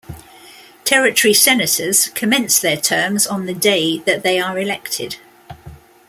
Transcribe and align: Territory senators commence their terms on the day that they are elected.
Territory 0.83 1.31
senators 1.35 2.07
commence 2.15 2.59
their 2.59 2.75
terms 2.75 3.27
on 3.27 3.45
the 3.45 3.53
day 3.53 3.99
that 3.99 4.23
they 4.23 4.39
are 4.39 4.57
elected. 4.57 5.17